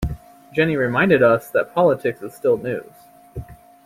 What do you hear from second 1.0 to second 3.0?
us that politics is still news.